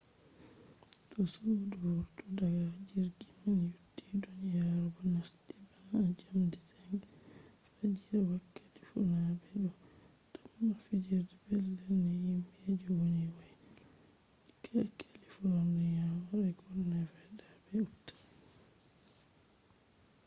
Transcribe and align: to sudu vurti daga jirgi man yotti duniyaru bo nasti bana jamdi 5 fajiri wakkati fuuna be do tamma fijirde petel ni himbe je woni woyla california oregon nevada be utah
to 1.09 1.19
sudu 1.33 1.75
vurti 1.89 2.23
daga 2.39 2.65
jirgi 2.89 3.27
man 3.41 3.59
yotti 3.71 4.05
duniyaru 4.23 4.85
bo 4.93 5.01
nasti 5.13 5.53
bana 5.69 6.07
jamdi 6.19 6.57
5 6.93 6.97
fajiri 7.73 8.17
wakkati 8.29 8.81
fuuna 8.89 9.23
be 9.39 9.49
do 9.63 9.69
tamma 10.41 10.73
fijirde 10.83 11.35
petel 11.43 11.65
ni 12.03 12.13
himbe 12.23 12.51
je 12.81 12.89
woni 12.99 13.25
woyla 13.39 13.73
california 14.65 16.03
oregon 16.35 16.79
nevada 16.91 17.47
be 17.65 17.73
utah 17.89 18.21